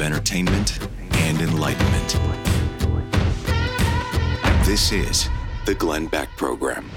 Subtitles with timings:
[0.00, 0.78] entertainment
[1.12, 2.18] and enlightenment.
[4.64, 5.28] This is
[5.66, 6.90] the Glenn Beck Program.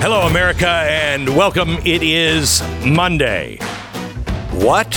[0.00, 1.76] Hello, America, and welcome.
[1.84, 3.58] It is Monday.
[4.52, 4.90] What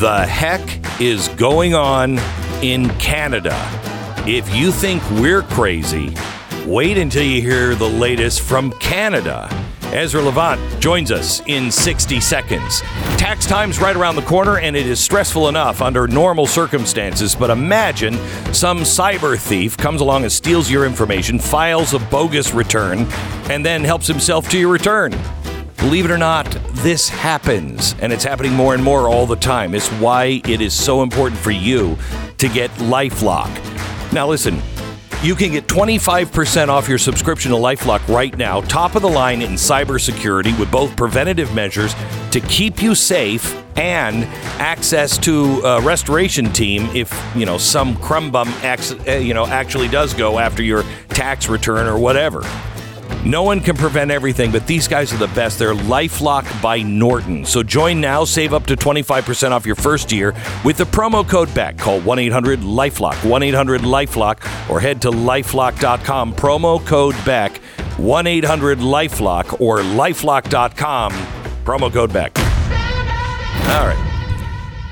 [0.00, 0.60] the heck
[1.00, 2.18] is going on
[2.62, 3.56] in Canada?
[4.26, 6.14] If you think we're crazy,
[6.64, 9.48] wait until you hear the latest from Canada.
[9.94, 12.80] Ezra Levant joins us in 60 seconds.
[13.16, 17.36] Tax time's right around the corner, and it is stressful enough under normal circumstances.
[17.36, 18.14] But imagine
[18.52, 23.06] some cyber thief comes along and steals your information, files a bogus return,
[23.48, 25.14] and then helps himself to your return.
[25.76, 29.76] Believe it or not, this happens, and it's happening more and more all the time.
[29.76, 31.96] It's why it is so important for you
[32.38, 34.12] to get Lifelock.
[34.12, 34.60] Now, listen,
[35.24, 39.40] you can get 25% off your subscription to Lifelock right now, top of the line
[39.40, 41.94] in cybersecurity with both preventative measures
[42.30, 44.24] to keep you safe and
[44.60, 49.46] access to a restoration team if, you know, some crumb bum ac- uh, you know,
[49.46, 52.42] actually does go after your tax return or whatever.
[53.24, 55.58] No one can prevent everything, but these guys are the best.
[55.58, 57.44] They're Lifelock by Norton.
[57.44, 60.34] So join now, save up to 25% off your first year
[60.64, 61.78] with the promo code BECK.
[61.78, 66.34] Call 1 800 Lifelock, 1 800 Lifelock, or head to lifelock.com.
[66.34, 67.58] Promo code BECK,
[67.98, 71.12] 1 800 Lifelock, or lifelock.com.
[71.64, 72.38] Promo code BECK.
[72.38, 74.10] All right.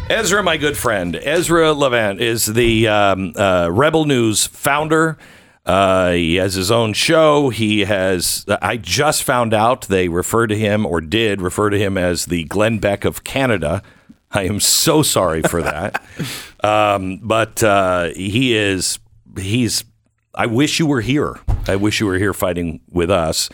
[0.09, 5.17] Ezra, my good friend, Ezra Levant is the um, uh, Rebel News founder.
[5.65, 7.51] Uh, he has his own show.
[7.51, 11.97] He has, I just found out they refer to him or did refer to him
[11.97, 13.83] as the Glenn Beck of Canada.
[14.33, 16.03] I am so sorry for that.
[16.65, 18.99] um, but uh, he is,
[19.39, 19.85] he's,
[20.35, 21.39] I wish you were here.
[21.69, 23.49] I wish you were here fighting with us.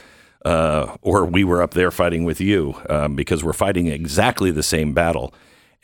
[0.44, 4.62] Uh, or we were up there fighting with you um, because we're fighting exactly the
[4.62, 5.34] same battle.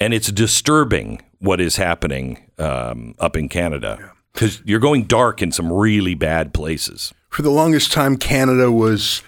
[0.01, 5.53] And it's disturbing what is happening um, up in Canada because you're going dark in
[5.53, 7.15] some really bad places.
[7.31, 9.22] For the longest time, Canada was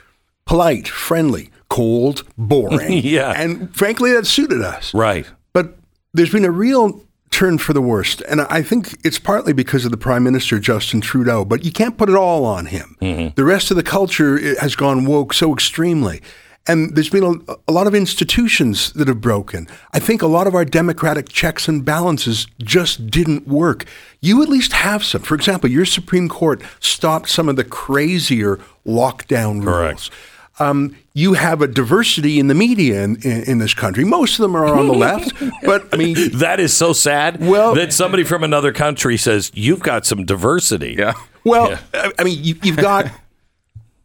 [0.45, 2.93] polite, friendly, cold, boring.
[3.05, 3.33] Yeah.
[3.37, 4.93] And frankly, that suited us.
[4.93, 5.27] Right.
[5.53, 5.77] But
[6.13, 8.23] there's been a real turn for the worst.
[8.23, 11.99] And I think it's partly because of the Prime Minister, Justin Trudeau, but you can't
[11.99, 12.97] put it all on him.
[13.01, 13.35] Mm-hmm.
[13.35, 16.23] The rest of the culture has gone woke so extremely.
[16.69, 19.69] And there's been a, a lot of institutions that have broken.
[19.93, 23.85] I think a lot of our democratic checks and balances just didn't work.
[24.21, 25.23] You at least have some.
[25.23, 30.09] For example, your Supreme Court stopped some of the crazier lockdown rules.
[30.09, 30.11] Correct.
[30.59, 34.05] Um, you have a diversity in the media in, in, in this country.
[34.05, 35.33] Most of them are on the left,
[35.65, 39.81] but I mean, That is so sad Well- that somebody from another country says, You've
[39.81, 40.95] got some diversity.
[40.99, 41.13] Yeah.
[41.45, 41.79] Well, Yeah.
[41.95, 43.11] I I mean, you, you've got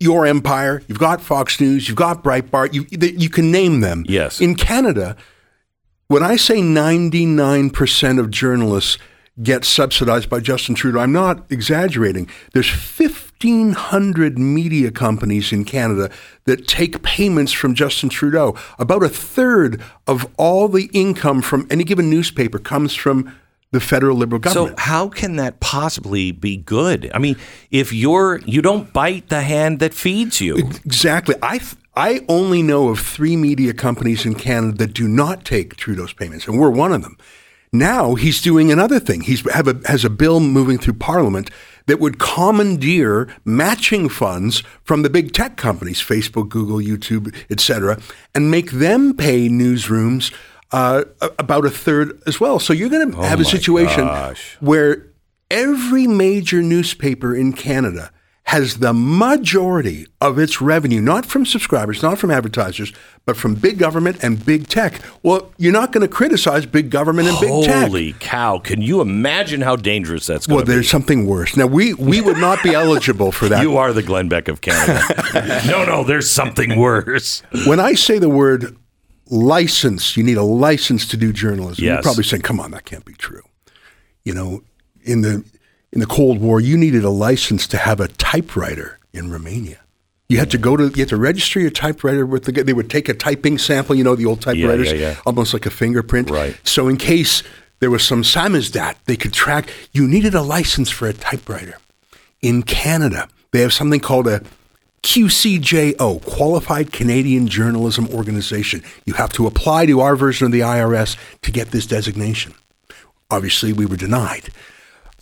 [0.01, 2.73] your empire, you've got Fox News, you've got Breitbart.
[2.73, 4.03] You you can name them.
[4.07, 4.41] Yes.
[4.41, 5.15] In Canada,
[6.07, 8.97] when I say ninety nine percent of journalists
[9.41, 12.27] get subsidized by Justin Trudeau, I'm not exaggerating.
[12.53, 16.11] There's fifteen hundred media companies in Canada
[16.45, 18.55] that take payments from Justin Trudeau.
[18.77, 23.33] About a third of all the income from any given newspaper comes from
[23.71, 24.77] the federal Liberal government.
[24.77, 27.09] So how can that possibly be good?
[27.13, 27.37] I mean,
[27.71, 30.57] if you're you don't bite the hand that feeds you.
[30.85, 31.35] Exactly.
[31.41, 31.59] I
[31.95, 36.47] I only know of three media companies in Canada that do not take Trudeau's payments,
[36.47, 37.17] and we're one of them.
[37.73, 39.21] Now he's doing another thing.
[39.21, 41.49] He's have a, has a bill moving through Parliament
[41.87, 47.99] that would commandeer matching funds from the big tech companies, Facebook, Google, YouTube, etc.,
[48.35, 50.33] and make them pay newsrooms
[50.71, 51.03] uh,
[51.39, 52.59] about a third as well.
[52.59, 54.57] So you're going to have a situation gosh.
[54.59, 55.07] where
[55.49, 58.11] every major newspaper in Canada
[58.45, 62.91] has the majority of its revenue, not from subscribers, not from advertisers,
[63.25, 64.99] but from big government and big tech.
[65.23, 67.87] Well, you're not going to criticize big government and big tech.
[67.87, 68.57] Holy cow!
[68.59, 70.73] Can you imagine how dangerous that's going Well, to be?
[70.73, 71.55] there's something worse.
[71.55, 73.61] Now, we, we would not be eligible for that.
[73.71, 75.01] You are the Glenn Beck of Canada.
[75.67, 77.43] no, no, there's something worse.
[77.67, 78.75] when I say the word
[79.31, 81.83] license, you need a license to do journalism.
[81.83, 83.41] You're probably saying, come on, that can't be true.
[84.23, 84.61] You know,
[85.03, 85.43] in the
[85.91, 89.79] in the Cold War, you needed a license to have a typewriter in Romania.
[90.29, 92.89] You had to go to you had to register your typewriter with the they would
[92.89, 95.15] take a typing sample, you know, the old typewriters, yeah, yeah.
[95.25, 96.29] almost like a fingerprint.
[96.29, 96.55] Right.
[96.63, 97.43] So in case
[97.79, 101.77] there was some samizdat, they could track you needed a license for a typewriter.
[102.41, 104.41] In Canada, they have something called a
[105.03, 108.83] QCJO, Qualified Canadian Journalism Organization.
[109.05, 112.53] You have to apply to our version of the IRS to get this designation.
[113.29, 114.49] Obviously, we were denied.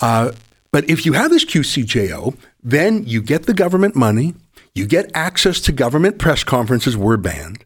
[0.01, 0.31] Uh,
[0.71, 4.35] but if you have this QCJO, then you get the government money,
[4.75, 7.65] you get access to government press conferences, we're banned.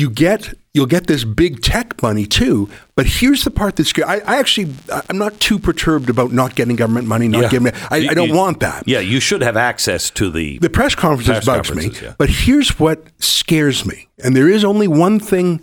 [0.00, 2.68] You get you'll get this big tech money too.
[2.94, 4.04] But here's the part that's good.
[4.04, 4.72] I, I actually
[5.08, 7.48] I'm not too perturbed about not getting government money, not Yeah.
[7.50, 7.72] getting.
[7.90, 8.84] I, You- I don't you- want that.
[8.86, 10.58] Yeah, you should have access to the.
[10.58, 11.90] The press conferences Press bugs me.
[12.02, 12.14] yeah.
[12.18, 15.60] But here's what scares me, and there is only one thing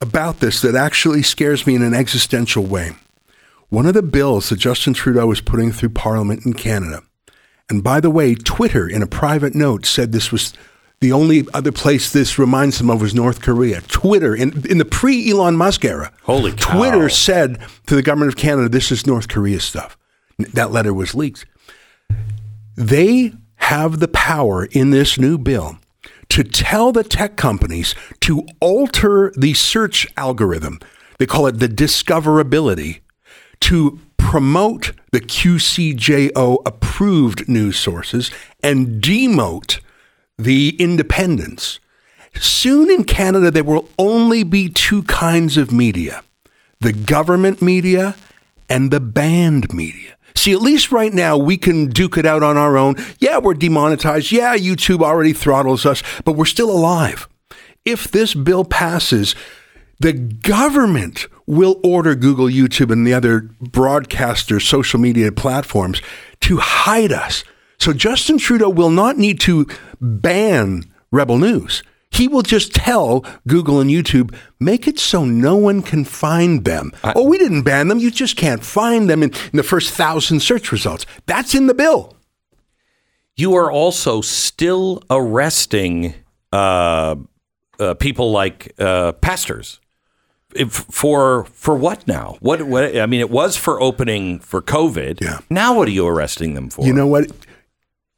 [0.00, 2.92] about this that actually scares me in an existential way.
[3.68, 7.02] One of the bills that Justin Trudeau is putting through Parliament in Canada,
[7.68, 10.52] and by the way, Twitter in a private note said this was
[11.00, 13.80] the only other place this reminds them of was North Korea.
[13.82, 16.76] Twitter in in the pre Elon Musk era, Holy cow.
[16.76, 19.96] Twitter said to the government of Canada, "This is North Korea stuff."
[20.38, 21.44] That letter was leaked.
[22.76, 25.78] They have the power in this new bill
[26.28, 30.78] to tell the tech companies to alter the search algorithm.
[31.18, 33.00] They call it the discoverability
[33.60, 38.30] to promote the QCJO approved news sources
[38.62, 39.80] and demote
[40.38, 41.80] the independents.
[42.34, 46.22] Soon in Canada, there will only be two kinds of media
[46.80, 48.14] the government media
[48.68, 50.14] and the banned media.
[50.34, 52.96] See, at least right now, we can duke it out on our own.
[53.18, 54.30] Yeah, we're demonetized.
[54.30, 57.26] Yeah, YouTube already throttles us, but we're still alive.
[57.86, 59.34] If this bill passes,
[59.98, 66.02] the government will order Google, YouTube, and the other broadcaster social media platforms
[66.42, 67.42] to hide us.
[67.78, 69.66] So Justin Trudeau will not need to
[70.00, 71.82] ban Rebel News.
[72.10, 76.92] He will just tell Google and YouTube, make it so no one can find them.
[77.04, 77.98] oh, we didn't ban them.
[77.98, 81.04] You just can't find them in, in the first thousand search results.
[81.26, 82.14] That's in the bill.
[83.36, 86.14] you are also still arresting
[86.52, 87.16] uh,
[87.78, 89.80] uh, people like uh, pastors.
[90.54, 92.38] If, for for what now?
[92.40, 92.96] What, what?
[92.96, 95.20] I mean, it was for opening for COVID.
[95.20, 95.40] Yeah.
[95.50, 96.86] Now, what are you arresting them for?
[96.86, 97.30] You know what?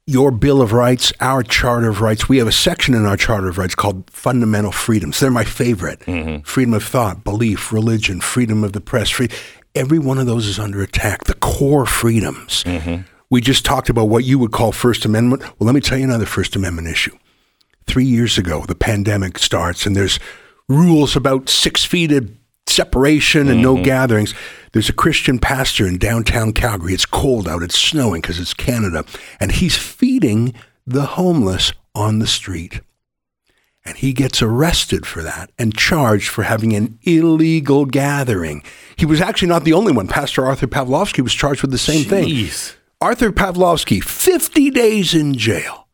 [0.09, 3.47] Your Bill of Rights, our Charter of Rights, we have a section in our Charter
[3.47, 5.19] of Rights called Fundamental Freedoms.
[5.19, 5.99] They're my favorite.
[5.99, 6.41] Mm-hmm.
[6.45, 9.11] Freedom of thought, belief, religion, freedom of the press.
[9.11, 9.29] Free.
[9.75, 11.25] Every one of those is under attack.
[11.25, 12.63] The core freedoms.
[12.63, 13.03] Mm-hmm.
[13.29, 15.43] We just talked about what you would call First Amendment.
[15.43, 17.15] Well, let me tell you another First Amendment issue.
[17.85, 20.19] Three years ago, the pandemic starts, and there's
[20.67, 22.31] rules about six feet of
[22.65, 23.83] separation and no mm-hmm.
[23.83, 24.33] gatherings.
[24.71, 26.93] There's a Christian pastor in downtown Calgary.
[26.93, 29.05] It's cold out, it's snowing because it's Canada,
[29.39, 30.53] and he's feeding
[30.85, 32.81] the homeless on the street.
[33.85, 38.61] And he gets arrested for that and charged for having an illegal gathering.
[38.97, 40.07] He was actually not the only one.
[40.07, 42.27] Pastor Arthur Pawlowski was charged with the same thing.
[43.01, 45.87] Arthur Pawlowski, 50 days in jail.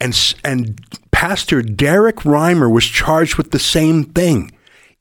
[0.00, 0.80] And, and
[1.10, 4.52] Pastor Derek Reimer was charged with the same thing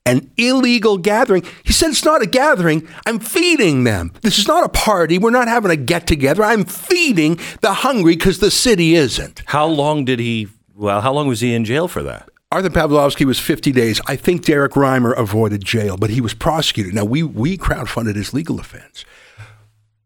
[0.06, 1.44] an illegal gathering.
[1.64, 2.88] He said, It's not a gathering.
[3.06, 4.12] I'm feeding them.
[4.22, 5.18] This is not a party.
[5.18, 6.44] We're not having a get together.
[6.44, 9.44] I'm feeding the hungry because the city isn't.
[9.48, 10.48] How long did he?
[10.76, 12.30] Well, how long was he in jail for that?
[12.52, 14.02] Arthur Pawlowski was 50 days.
[14.08, 16.94] I think Derek Reimer avoided jail, but he was prosecuted.
[16.94, 19.06] Now, we, we crowdfunded his legal defense,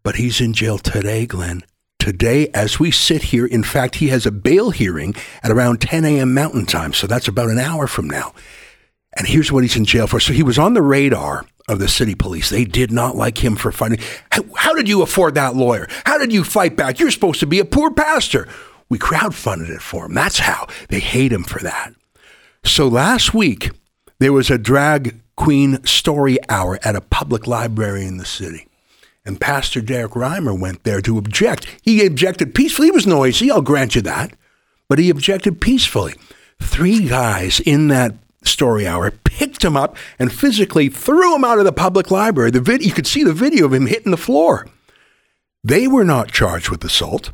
[0.03, 1.63] but he's in jail today, Glenn.
[1.97, 6.05] Today, as we sit here, in fact, he has a bail hearing at around 10
[6.05, 6.35] a.m.
[6.35, 8.35] Mountain Time, so that's about an hour from now.
[9.15, 10.19] And here's what he's in jail for.
[10.19, 12.49] So he was on the radar of the city police.
[12.49, 13.99] They did not like him for fighting.
[14.31, 15.87] How, how did you afford that lawyer?
[16.05, 16.99] How did you fight back?
[16.99, 18.47] You're supposed to be a poor pastor.
[18.89, 20.13] We crowdfunded it for him.
[20.13, 20.67] That's how.
[20.89, 21.93] They hate him for that.
[22.63, 23.71] So last week,
[24.19, 28.67] there was a drag queen story hour at a public library in the city.
[29.25, 31.67] And Pastor Derek Reimer went there to object.
[31.81, 32.87] He objected peacefully.
[32.87, 34.33] He was noisy, I'll grant you that.
[34.87, 36.13] But he objected peacefully.
[36.61, 38.13] Three guys in that
[38.47, 42.51] story hour picked him up and physically threw him out of the public library.
[42.51, 44.67] The vid- you could see the video of him hitting the floor.
[45.63, 47.31] They were not charged with assault.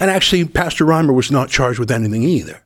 [0.00, 2.62] And actually, Pastor Reimer was not charged with anything either.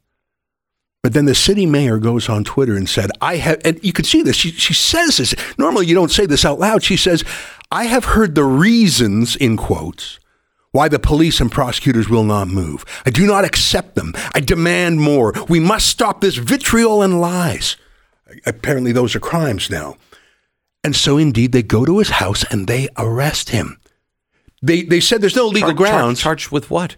[1.03, 4.05] But then the city mayor goes on Twitter and said, I have, and you can
[4.05, 4.37] see this.
[4.37, 5.35] She, she says this.
[5.59, 6.83] Normally, you don't say this out loud.
[6.83, 7.25] She says,
[7.73, 10.21] I have heard the reasons, in quotes,
[10.73, 12.85] why the police and prosecutors will not move.
[13.07, 14.15] I do not accept them.
[14.35, 15.33] I demand more.
[15.49, 17.77] We must stop this vitriol and lies.
[18.47, 19.97] Apparently, those are crimes now.
[20.83, 23.79] And so, indeed, they go to his house and they arrest him.
[24.63, 26.97] They, they said there's no legal Char- char- grounds charged with what?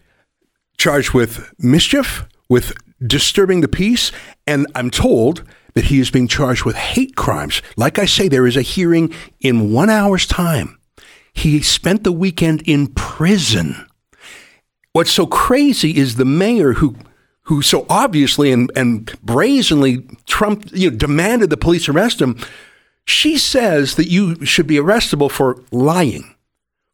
[0.76, 2.72] charged with mischief, with
[3.04, 4.10] disturbing the peace,
[4.46, 7.62] and I'm told that he is being charged with hate crimes.
[7.76, 10.78] Like I say, there is a hearing in one hour's time.
[11.34, 13.86] He spent the weekend in prison.
[14.92, 16.96] What's so crazy is the mayor who
[17.42, 22.38] who so obviously and, and brazenly Trump you know, demanded the police arrest him.
[23.04, 26.34] She says that you should be arrestable for lying,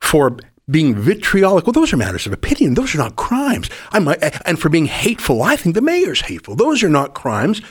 [0.01, 0.37] for
[0.69, 1.67] being vitriolic.
[1.67, 2.75] Well, those are matters of opinion.
[2.75, 3.71] Those are not crimes.
[3.93, 6.57] I might, and for being hateful, I think the mayor's hateful.
[6.57, 7.63] Those are not crimes.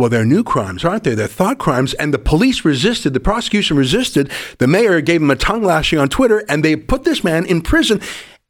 [0.00, 1.14] Well, they're new crimes, aren't they?
[1.14, 1.92] They're thought crimes.
[1.94, 4.30] And the police resisted, the prosecution resisted.
[4.56, 7.60] The mayor gave him a tongue lashing on Twitter, and they put this man in
[7.60, 8.00] prison.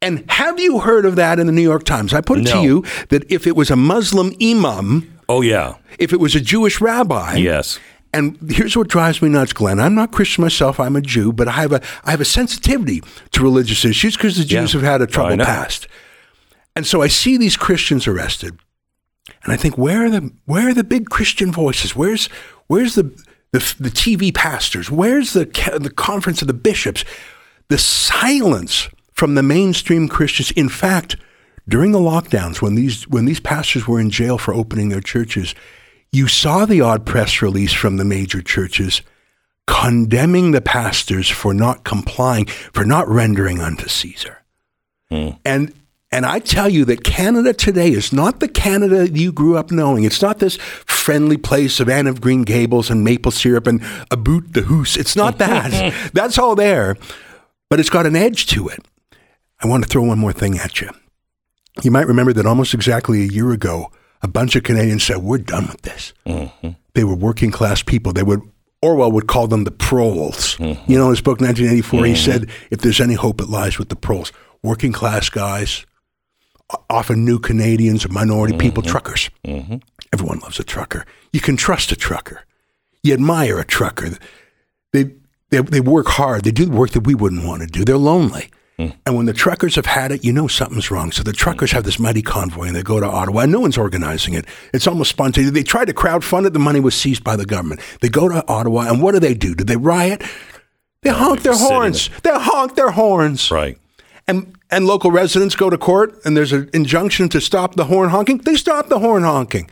[0.01, 2.15] And have you heard of that in the New York Times?
[2.15, 5.75] I put it to you that if it was a Muslim imam, Oh yeah.
[5.99, 7.81] if it was a Jewish rabbi, Yes.
[8.15, 9.81] and here's what drives me nuts, Glenn.
[9.81, 10.79] I'm not Christian myself.
[10.79, 13.03] I'm a Jew, but I have a I have a sensitivity
[13.33, 14.81] to religious issues because the Jews Yeah.
[14.81, 15.89] have had a troubled past.
[16.77, 18.57] And so I see these Christians arrested,
[19.45, 21.97] and I think, where are the where are the big Christian voices?
[21.97, 22.27] Where's
[22.67, 23.05] where's the
[23.53, 24.91] the, the TV pastors?
[24.91, 25.45] Where's the
[25.81, 27.05] the conference of the bishops?
[27.69, 30.51] The silence from the mainstream Christians.
[30.53, 31.17] In fact,
[31.69, 35.55] during the lockdowns, when these when these pastors were in jail for opening their churches,
[36.13, 39.03] you saw the odd press release from the major churches
[39.67, 44.43] condemning the pastors for not complying, for not rendering unto Caesar.
[45.09, 45.31] Hmm.
[45.45, 45.73] And
[46.13, 50.05] and I tell you that Canada today is not the Canada you grew up knowing.
[50.05, 54.17] It's not this friendly place of Anne of Green Gables and maple syrup and a
[54.17, 54.97] boot the hoose.
[54.97, 55.95] It's not that.
[56.13, 56.97] That's all there,
[57.69, 58.81] but it's got an edge to it.
[59.63, 60.91] I want to throw one more thing at you.
[61.83, 65.39] You might remember that almost exactly a year ago, a bunch of Canadians said, "We're
[65.39, 66.71] done with this." Mm-hmm.
[66.95, 68.13] They were working class people.
[68.13, 68.43] They would
[68.83, 70.57] Orwell would call them the proles.
[70.57, 70.91] Mm-hmm.
[70.91, 72.31] You know, in his book 1984, he mm-hmm.
[72.31, 75.87] said, "If there's any hope, it lies with the proles, working class guys,
[76.89, 78.61] often new Canadians or minority mm-hmm.
[78.61, 79.31] people, truckers.
[79.45, 79.77] Mm-hmm.
[80.13, 81.05] Everyone loves a trucker.
[81.33, 82.45] You can trust a trucker.
[83.03, 84.11] You admire a trucker.
[84.93, 85.13] They
[85.51, 86.45] they they work hard.
[86.45, 87.85] They do the work that we wouldn't want to do.
[87.85, 88.51] They're lonely."
[88.81, 88.97] Mm.
[89.05, 91.13] And when the truckers have had it, you know something's wrong.
[91.13, 91.75] So the truckers mm.
[91.75, 94.47] have this mighty convoy and they go to Ottawa and no one's organizing it.
[94.73, 95.53] It's almost spontaneous.
[95.53, 96.55] They tried to crowdfund it.
[96.55, 97.81] The money was seized by the government.
[98.01, 99.55] They go to Ottawa and what do they do?
[99.55, 100.23] Do they riot?
[101.03, 102.11] They honk their just sit in horns.
[102.23, 103.51] They honk their horns.
[103.51, 103.79] Right.
[104.27, 108.11] And, and local residents go to court and there's an injunction to stop the horn
[108.11, 108.39] honking.
[108.39, 109.71] They stop the horn honking.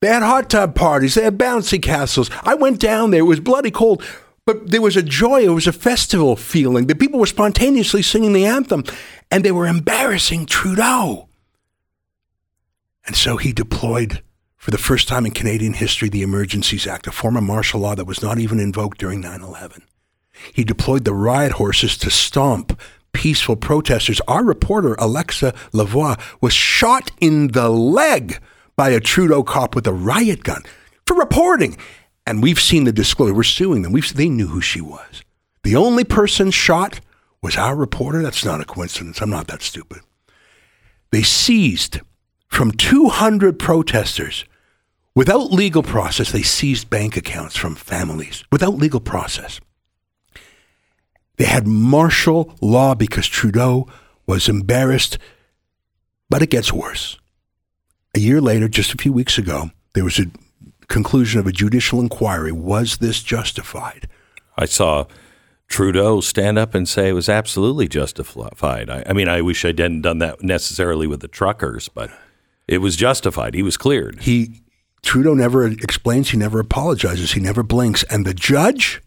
[0.00, 1.14] They had hot tub parties.
[1.14, 2.30] They had bouncy castles.
[2.44, 3.20] I went down there.
[3.20, 4.04] It was bloody cold,
[4.44, 5.42] but there was a joy.
[5.42, 6.86] It was a festival feeling.
[6.86, 8.84] The people were spontaneously singing the anthem,
[9.30, 11.28] and they were embarrassing Trudeau.
[13.06, 14.22] And so he deployed,
[14.56, 17.94] for the first time in Canadian history, the Emergencies Act, a form of martial law
[17.94, 19.82] that was not even invoked during 9 11.
[20.52, 22.78] He deployed the riot horses to stomp
[23.12, 24.20] peaceful protesters.
[24.28, 28.40] Our reporter, Alexa Lavoie, was shot in the leg
[28.76, 30.62] by a Trudeau cop with a riot gun
[31.06, 31.76] for reporting.
[32.26, 33.34] And we've seen the disclosure.
[33.34, 33.92] We're suing them.
[33.92, 35.22] We've, they knew who she was.
[35.64, 37.00] The only person shot
[37.42, 38.22] was our reporter.
[38.22, 39.20] That's not a coincidence.
[39.20, 40.00] I'm not that stupid.
[41.10, 42.00] They seized
[42.48, 44.44] from 200 protesters
[45.14, 46.32] without legal process.
[46.32, 49.60] They seized bank accounts from families without legal process.
[51.38, 53.88] They had martial law because Trudeau
[54.26, 55.18] was embarrassed.
[56.28, 57.18] But it gets worse.
[58.14, 60.26] A year later, just a few weeks ago, there was a
[60.88, 62.52] conclusion of a judicial inquiry.
[62.52, 64.08] Was this justified?
[64.56, 65.06] I saw
[65.68, 68.90] Trudeau stand up and say it was absolutely justified.
[68.90, 72.10] I, I mean, I wish I hadn't done that necessarily with the truckers, but
[72.66, 73.54] it was justified.
[73.54, 74.22] He was cleared.
[74.22, 74.62] He
[75.02, 79.00] Trudeau never explains, he never apologizes, he never blinks, and the judge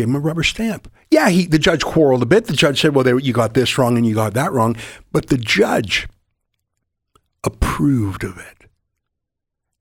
[0.00, 0.90] gave him a rubber stamp.
[1.10, 2.46] Yeah, he the judge quarreled a bit.
[2.46, 4.76] The judge said, "Well, there, you got this wrong and you got that wrong,"
[5.12, 6.08] but the judge
[7.44, 8.68] approved of it.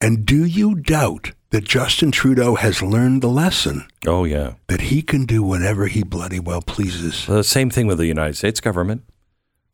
[0.01, 4.53] And do you doubt that Justin Trudeau has learned the lesson Oh, yeah.
[4.67, 7.25] that he can do whatever he bloody well pleases?
[7.25, 9.03] The same thing with the United States government.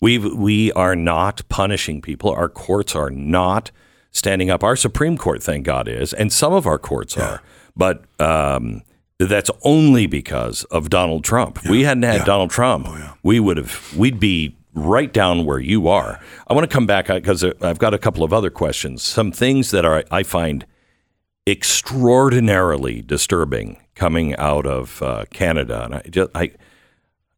[0.02, 2.32] We we are not punishing people.
[2.32, 3.72] Our courts are not
[4.12, 4.64] standing up.
[4.64, 7.42] Our Supreme Court, thank God, is, and some of our courts are.
[7.76, 8.82] But um,
[9.20, 11.60] that's only because of Donald Trump.
[11.64, 12.26] If we hadn't had Yeah.
[12.26, 12.88] Donald Trump,
[13.24, 13.94] we would have.
[13.96, 16.20] We'd be right down where you are.
[16.48, 19.04] I want to come back because I've got a couple of other questions.
[19.04, 20.66] Some things that are I find
[21.48, 26.52] extraordinarily disturbing coming out of uh, Canada, and I just I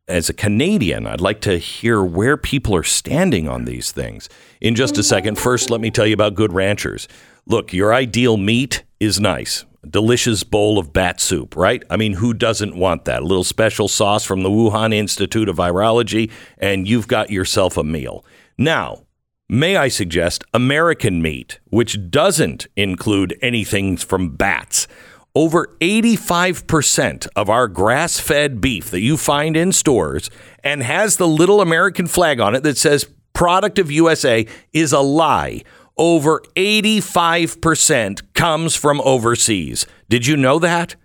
[0.07, 4.29] as a Canadian, I'd like to hear where people are standing on these things.
[4.61, 7.07] In just a second, first, let me tell you about Good Ranchers.
[7.45, 9.65] Look, your ideal meat is nice.
[9.89, 11.83] Delicious bowl of bat soup, right?
[11.89, 13.21] I mean, who doesn't want that?
[13.21, 17.83] A little special sauce from the Wuhan Institute of Virology, and you've got yourself a
[17.83, 18.25] meal.
[18.57, 19.03] Now,
[19.47, 24.87] may I suggest American meat, which doesn't include anything from bats.
[25.35, 30.31] Over 85% of our grass fed beef that you find in stores
[30.63, 34.99] and has the little American flag on it that says product of USA is a
[34.99, 35.61] lie.
[35.97, 39.85] Over 85% comes from overseas.
[40.09, 40.95] Did you know that?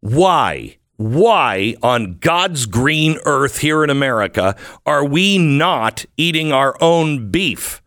[0.00, 0.76] Why?
[0.96, 7.82] Why on God's green earth here in America are we not eating our own beef?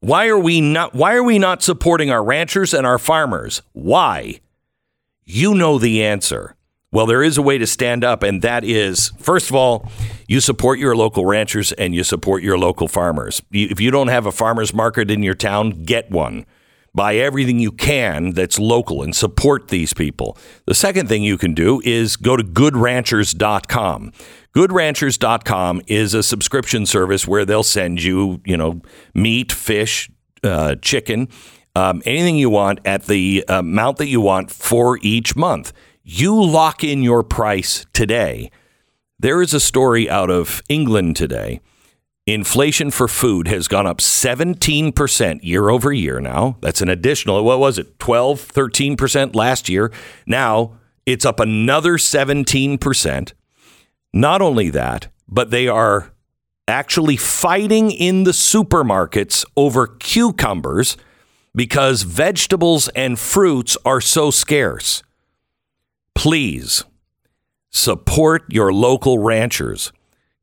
[0.00, 3.62] Why are we not why are we not supporting our ranchers and our farmers?
[3.72, 4.40] Why?
[5.24, 6.56] You know the answer.
[6.92, 9.90] Well, there is a way to stand up, and that is first of all,
[10.28, 13.42] you support your local ranchers and you support your local farmers.
[13.50, 16.44] If you don't have a farmers market in your town, get one.
[16.94, 20.36] Buy everything you can that's local and support these people.
[20.66, 24.12] The second thing you can do is go to goodranchers.com.
[24.54, 28.82] Goodranchers.com is a subscription service where they'll send you, you know,
[29.14, 30.10] meat, fish,
[30.44, 31.28] uh, chicken,
[31.74, 35.72] um, anything you want at the amount that you want for each month.
[36.04, 38.50] You lock in your price today.
[39.20, 41.60] There is a story out of England today.
[42.26, 46.56] Inflation for food has gone up 17% year over year now.
[46.60, 49.92] That's an additional, what was it, 12, 13% last year.
[50.26, 53.32] Now it's up another 17%.
[54.12, 56.12] Not only that, but they are
[56.66, 60.96] actually fighting in the supermarkets over cucumbers
[61.54, 65.04] because vegetables and fruits are so scarce.
[66.14, 66.84] Please
[67.70, 69.92] support your local ranchers.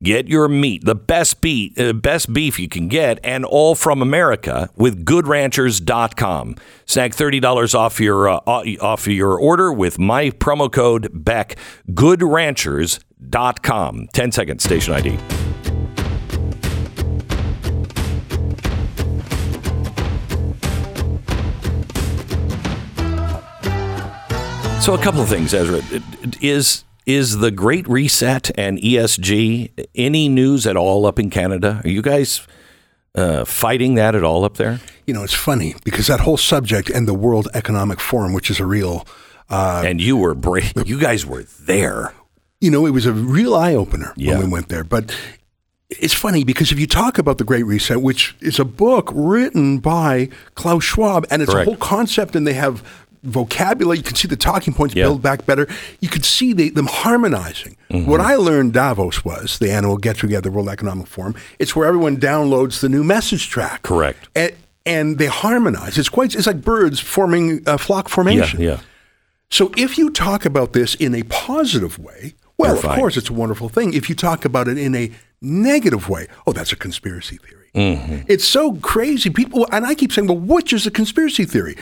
[0.01, 4.01] Get your meat, the best beef, uh, best beef you can get, and all from
[4.01, 6.55] America with GoodRanchers.com.
[6.85, 11.57] Snag thirty dollars off your uh, off your order with my promo code Beck.
[11.89, 14.07] GoodRanchers.com.
[14.13, 14.63] 10 seconds.
[14.63, 15.48] Station ID.
[24.89, 25.81] So a couple of things, Ezra.
[26.41, 31.79] Is is the Great Reset and ESG any news at all up in Canada?
[31.83, 32.41] Are you guys
[33.13, 34.79] uh, fighting that at all up there?
[35.05, 38.59] You know, it's funny because that whole subject and the World Economic Forum, which is
[38.59, 39.05] a real.
[39.47, 40.73] Uh, and you were brave.
[40.87, 42.15] You guys were there.
[42.59, 44.39] You know, it was a real eye opener yeah.
[44.39, 44.83] when we went there.
[44.83, 45.15] But
[45.91, 49.77] it's funny because if you talk about the Great Reset, which is a book written
[49.77, 51.67] by Klaus Schwab, and it's Correct.
[51.67, 52.83] a whole concept, and they have
[53.23, 53.97] vocabulary.
[53.97, 55.05] You can see the talking points yeah.
[55.05, 55.67] build back better.
[55.99, 57.77] You could see the, them harmonizing.
[57.89, 58.09] Mm-hmm.
[58.09, 61.35] What I learned Davos was the annual get together World Economic Forum.
[61.59, 63.83] It's where everyone downloads the new message track.
[63.83, 64.29] Correct.
[64.35, 64.53] And,
[64.85, 65.97] and they harmonize.
[65.97, 66.35] It's quite.
[66.35, 68.61] It's like birds forming a flock formation.
[68.61, 68.71] Yeah.
[68.71, 68.79] yeah.
[69.51, 73.33] So if you talk about this in a positive way, well, of course, it's a
[73.33, 73.93] wonderful thing.
[73.93, 77.69] If you talk about it in a negative way, oh, that's a conspiracy theory.
[77.73, 78.25] Mm-hmm.
[78.27, 79.29] It's so crazy.
[79.29, 81.77] People, and I keep saying, well, which is a conspiracy theory?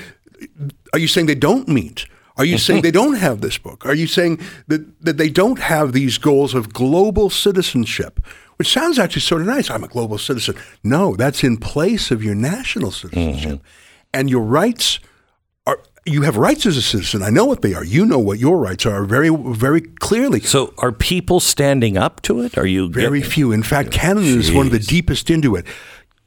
[0.94, 2.06] Are you saying they don't meet?
[2.38, 3.86] Are you saying they don't have this book?
[3.86, 8.20] Are you saying that, that they don't have these goals of global citizenship?
[8.58, 9.70] Which sounds actually sort of nice.
[9.70, 10.56] I'm a global citizen.
[10.84, 13.60] No, that's in place of your national citizenship.
[13.60, 13.68] Mm-hmm.
[14.14, 15.00] And your rights
[15.68, 17.22] are, you have rights as a citizen.
[17.22, 17.84] I know what they are.
[17.84, 20.40] You know what your rights are very, very clearly.
[20.40, 22.58] So, are people standing up to it?
[22.58, 23.52] Are you very few?
[23.52, 24.38] In fact, Canada Jeez.
[24.38, 25.66] is one of the deepest into it.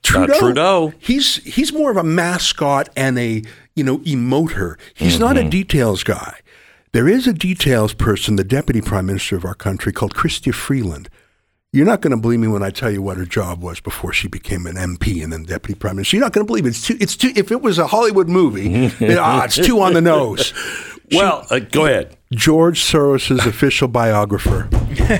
[0.02, 3.42] Trudeau, Trudeau, he's he's more of a mascot and a
[3.80, 4.78] you know, emote her.
[4.92, 5.22] He's mm-hmm.
[5.22, 5.48] not a mm-hmm.
[5.48, 6.40] details guy.
[6.92, 11.08] There is a details person, the deputy prime minister of our country, called Chrystia Freeland.
[11.72, 14.12] You're not going to believe me when I tell you what her job was before
[14.12, 16.16] she became an MP and then deputy prime minister.
[16.16, 16.70] You're not going to believe it.
[16.70, 16.98] It's too.
[17.00, 17.32] It's too.
[17.34, 20.52] If it was a Hollywood movie, ah, it's too on the nose.
[21.12, 22.16] Well, uh, go ahead.
[22.32, 24.68] George Soros's official biographer.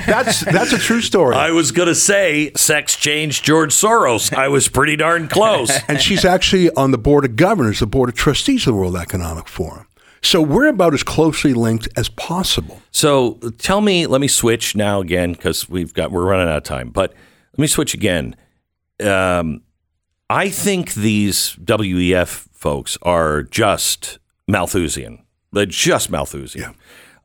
[0.07, 1.35] That's that's a true story.
[1.35, 4.33] I was going to say sex changed George Soros.
[4.33, 5.71] I was pretty darn close.
[5.89, 8.97] and she's actually on the board of governors, the board of trustees of the World
[8.97, 9.87] Economic Forum.
[10.23, 12.81] So we're about as closely linked as possible.
[12.91, 16.63] So tell me, let me switch now again because we've got we're running out of
[16.65, 16.91] time.
[16.91, 17.13] But
[17.53, 18.37] let me switch again.
[19.03, 19.63] Um,
[20.29, 25.25] I think these WEF folks are just Malthusian.
[25.53, 26.75] They're just Malthusian.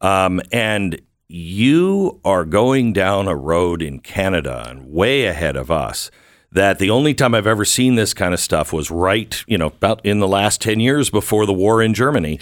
[0.02, 0.26] Yeah.
[0.26, 6.12] Um, and you are going down a road in Canada and way ahead of us
[6.52, 9.68] that the only time I've ever seen this kind of stuff was right, you know,
[9.68, 12.40] about in the last 10 years before the war in Germany,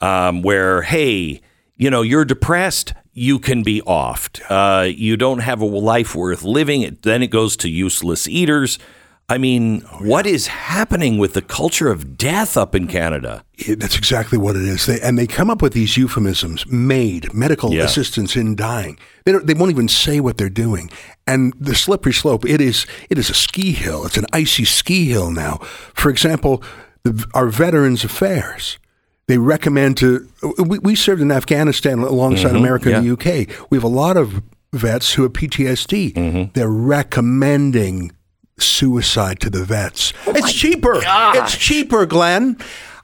[0.00, 1.40] um, where, hey,
[1.76, 4.42] you know, you're depressed, you can be offed.
[4.50, 6.98] Uh, you don't have a life worth living.
[7.02, 8.78] Then it goes to useless eaters.
[9.28, 10.06] I mean, oh, yeah.
[10.06, 13.44] what is happening with the culture of death up in Canada?
[13.78, 14.86] that's exactly what it is.
[14.86, 17.84] They, and they come up with these euphemisms made, medical yeah.
[17.84, 18.98] assistance in dying.
[19.24, 20.90] They, they won't even say what they're doing.
[21.26, 24.04] And the slippery slope, it is, it is a ski hill.
[24.04, 25.58] It's an icy ski hill now.
[25.94, 26.62] For example,
[27.04, 28.78] the, our Veterans Affairs,
[29.26, 32.98] they recommend to, we, we served in Afghanistan alongside mm-hmm, America yeah.
[32.98, 33.70] and the UK.
[33.70, 34.42] We have a lot of
[34.74, 36.12] vets who have PTSD.
[36.12, 36.52] Mm-hmm.
[36.52, 38.12] They're recommending
[38.58, 40.12] suicide to the vets.
[40.26, 41.00] Oh it's cheaper.
[41.00, 41.36] Gosh.
[41.36, 42.56] It's cheaper, Glenn.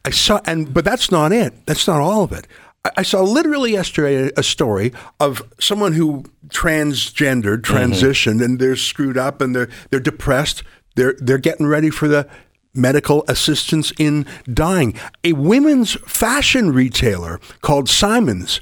[0.05, 1.67] I saw, and but that's not it.
[1.67, 2.47] That's not all of it.
[2.85, 7.77] I, I saw literally yesterday a, story of someone who transgendered, mm-hmm.
[7.77, 8.43] transitioned, mm-hmm.
[8.43, 10.63] and they're screwed up and they're they're depressed.
[10.97, 12.29] They're they're getting ready for the
[12.73, 14.95] medical assistance in dying.
[15.25, 18.61] A women's fashion retailer called Simons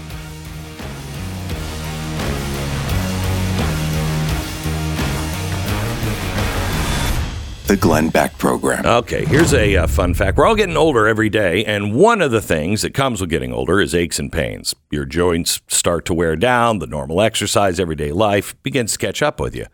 [7.67, 8.85] The Glenn Beck Program.
[8.85, 10.37] Okay, here's a uh, fun fact.
[10.37, 13.53] We're all getting older every day, and one of the things that comes with getting
[13.53, 14.75] older is aches and pains.
[14.91, 19.39] Your joints start to wear down, the normal exercise, everyday life begins to catch up
[19.39, 19.67] with you.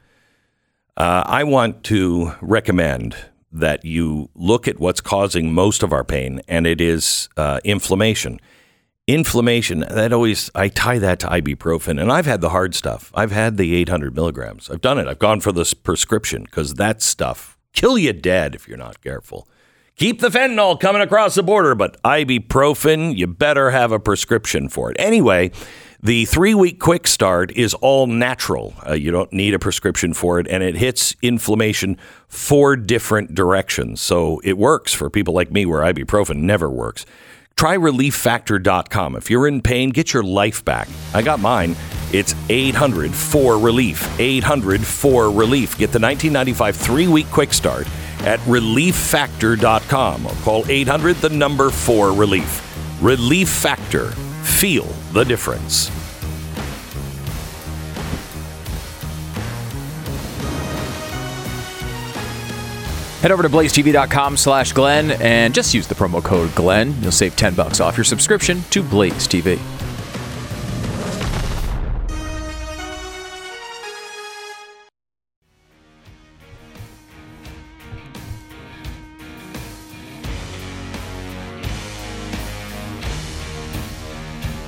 [0.98, 3.16] Uh, I want to recommend
[3.52, 8.40] that you look at what's causing most of our pain, and it is uh, inflammation.
[9.08, 13.12] Inflammation, that always, I tie that to ibuprofen, and I've had the hard stuff.
[13.16, 14.70] I've had the 800 milligrams.
[14.70, 15.08] I've done it.
[15.08, 19.48] I've gone for this prescription because that stuff kill you dead if you're not careful.
[19.96, 24.90] Keep the fentanyl coming across the border, but ibuprofen, you better have a prescription for
[24.90, 24.96] it.
[24.98, 25.52] Anyway,
[26.02, 28.74] the three week quick start is all natural.
[28.88, 31.98] Uh, you don't need a prescription for it, and it hits inflammation
[32.30, 34.00] four different directions.
[34.00, 37.06] So it works for people like me where ibuprofen never works.
[37.60, 39.18] Try relieffactor.com.
[39.18, 40.88] If you're in pain, get your life back.
[41.14, 41.76] I got mine.
[42.14, 44.18] It's 800 4 Relief.
[44.18, 45.72] 800 4 Relief.
[45.78, 47.86] Get the 1995 three week quick start
[48.22, 53.04] at relieffactor.com or call 800 the number 4 Relief.
[53.04, 54.12] Relief Factor.
[54.42, 55.99] Feel the difference.
[63.22, 66.96] Head over to blazetv.com slash Glenn and just use the promo code Glenn.
[67.02, 69.60] You'll save 10 bucks off your subscription to Blaze TV.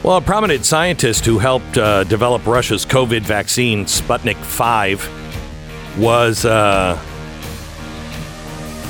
[0.04, 7.02] Well, a prominent scientist who helped uh, develop Russia's COVID vaccine, Sputnik 5, was uh,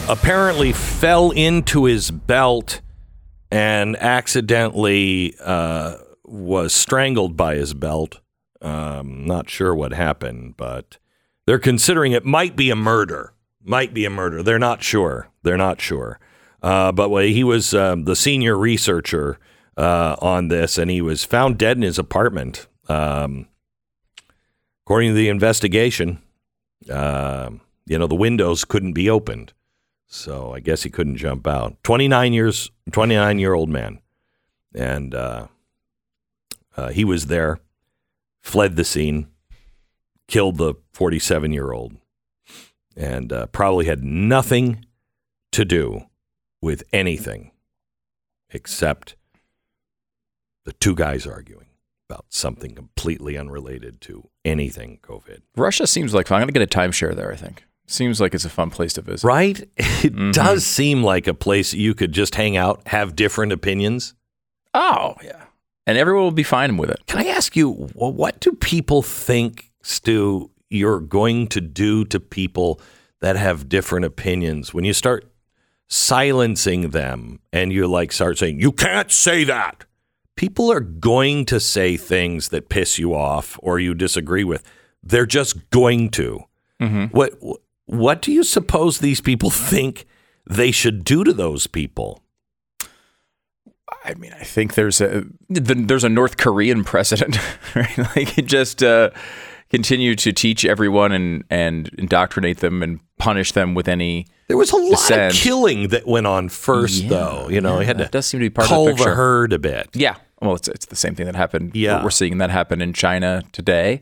[0.09, 2.81] apparently fell into his belt
[3.51, 8.19] and accidentally uh, was strangled by his belt.
[8.61, 10.97] Um, not sure what happened, but
[11.45, 13.33] they're considering it might be a murder.
[13.63, 14.41] Might be a murder.
[14.41, 15.29] They're not sure.
[15.43, 16.19] They're not sure.
[16.61, 19.39] Uh, but he was um, the senior researcher
[19.77, 22.67] uh, on this, and he was found dead in his apartment.
[22.87, 23.47] Um,
[24.85, 26.21] according to the investigation,
[26.89, 29.53] um you know the windows couldn't be opened,
[30.11, 31.81] so I guess he couldn't jump out.
[31.83, 33.99] Twenty nine years, twenty nine year old man,
[34.75, 35.47] and uh,
[36.75, 37.59] uh, he was there,
[38.41, 39.27] fled the scene,
[40.27, 41.95] killed the forty seven year old,
[42.95, 44.85] and uh, probably had nothing
[45.53, 46.01] to do
[46.61, 47.51] with anything
[48.49, 49.15] except
[50.65, 51.67] the two guys arguing
[52.09, 55.39] about something completely unrelated to anything COVID.
[55.55, 56.29] Russia seems like.
[56.29, 57.63] I'm going to get a timeshare there, I think.
[57.91, 59.27] Seems like it's a fun place to visit.
[59.27, 59.59] Right?
[59.59, 60.31] It mm-hmm.
[60.31, 64.13] does seem like a place you could just hang out, have different opinions.
[64.73, 65.43] Oh, yeah.
[65.85, 67.01] And everyone will be fine with it.
[67.07, 72.19] Can I ask you, wh- what do people think, Stu, you're going to do to
[72.19, 72.79] people
[73.19, 75.29] that have different opinions when you start
[75.89, 79.83] silencing them and you like start saying, you can't say that?
[80.37, 84.63] People are going to say things that piss you off or you disagree with.
[85.03, 86.45] They're just going to.
[86.81, 87.05] Mm-hmm.
[87.07, 87.33] What
[87.85, 90.05] what do you suppose these people think
[90.49, 92.23] they should do to those people?
[94.03, 97.37] I mean, I think there's a the, there's a North Korean precedent,
[97.75, 97.97] right?
[97.97, 99.11] Like it just uh,
[99.69, 104.25] continue to teach everyone and and indoctrinate them and punish them with any.
[104.47, 105.33] There was a lot Dissent.
[105.33, 107.49] of killing that went on first, Yeah, though.
[107.49, 109.13] You know, yeah, he had to does seem to be part of the picture.
[109.15, 109.89] herd a bit.
[109.93, 111.75] Yeah, well, it's it's the same thing that happened.
[111.75, 112.03] Yeah.
[112.03, 114.01] we're seeing that happen in China today.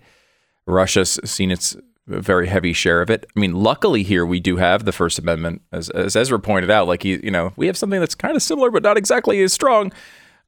[0.65, 1.76] Russia's seen its
[2.10, 3.26] very heavy share of it.
[3.36, 6.88] I mean, luckily here we do have the First Amendment, as, as Ezra pointed out.
[6.88, 9.54] Like he, you know, we have something that's kind of similar but not exactly as
[9.54, 9.91] strong.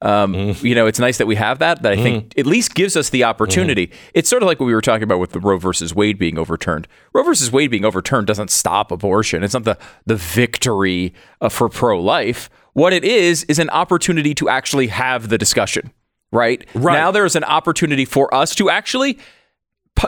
[0.02, 1.82] Um, You know, it's nice that we have that.
[1.82, 3.92] That I think at least gives us the opportunity.
[4.14, 6.38] It's sort of like what we were talking about with the Roe versus Wade being
[6.38, 6.88] overturned.
[7.12, 9.44] Roe versus Wade being overturned doesn't stop abortion.
[9.44, 12.50] It's not the the victory uh, for pro life.
[12.72, 15.92] What it is is an opportunity to actually have the discussion.
[16.32, 16.66] Right?
[16.74, 16.94] Right.
[16.94, 19.18] now, there is an opportunity for us to actually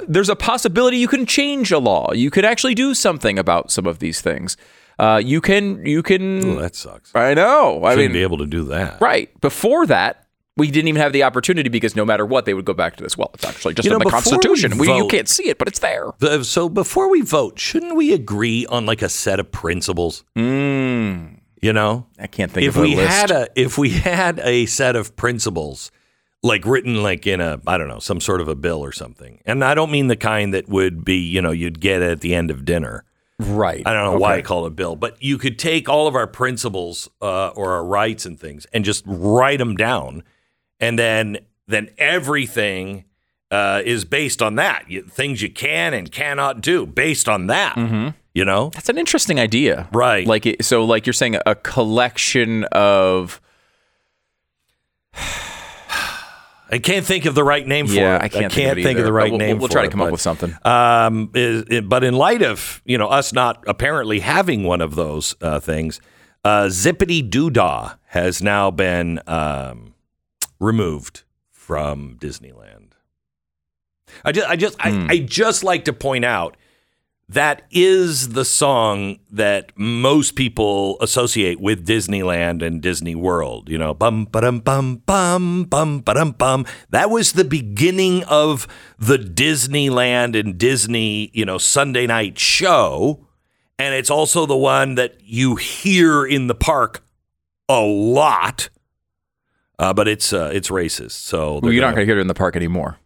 [0.09, 2.13] there's a possibility you can change a law.
[2.13, 4.57] You could actually do something about some of these things.
[4.99, 6.45] Uh, you can, you can.
[6.45, 7.11] Ooh, that sucks.
[7.15, 7.83] I know.
[7.85, 9.01] I Shouldn't mean, be able to do that.
[9.01, 12.65] right before that, we didn't even have the opportunity because no matter what, they would
[12.65, 13.19] go back to this.
[13.19, 14.79] Well, it's actually just You in the we Constitution.
[14.79, 16.13] We, you can't see it, but it's there.
[16.19, 20.23] The- So before we vote, shouldn't we agree on like a set of principles?
[20.37, 23.11] Mm, You know, I can't think if of a we list.
[23.11, 25.91] had a if we had a set of principles
[26.45, 29.41] like written like in a I don't know some sort of a bill or something,
[29.47, 32.35] and I don't mean the kind that would be you know you'd get at the
[32.35, 33.05] end of dinner.
[33.41, 33.83] right.
[33.85, 36.15] I don't know why I call it a bill, but you could take all of
[36.15, 40.23] our principles uh, or our rights and things and just write them down,
[40.79, 43.05] and then then everything
[43.51, 44.85] uh, is based on that.
[44.91, 47.77] You, things you can and cannot do based on that.
[48.35, 50.27] You know, That's an interesting idea, Right.
[50.27, 53.41] Like, it, so, like you're saying, a collection of
[56.75, 58.23] I can't think of the right name for yeah, it.
[58.23, 59.61] I can't, think, think, of, the right We'll, name.
[59.61, 60.57] We'll try to it, come up but, with something.
[60.65, 64.97] Um, is, it- but in light of you know us not apparently having one of
[64.97, 66.01] those uh, things,
[66.45, 69.95] uh, Zip-a-Dee-Doo-Dah has now been um,
[70.59, 72.89] removed from Disneyland.
[74.25, 76.57] I just, I just, I, I just like to point out
[77.29, 83.69] that is the song that most people associate with Disneyland and Disney World.
[83.71, 86.67] You know, bum ba-dum bum bum bum ba-dum bum.
[86.91, 88.67] That was the beginning of
[88.99, 93.27] the Disneyland and Disney, you know, Sunday night show.
[93.79, 97.03] And it's also the one that you hear in the park
[97.69, 98.69] a lot.
[99.79, 101.13] Uh, but it's uh, it's racist.
[101.13, 102.99] So Well, you're not gonna- going to hear it in the park anymore.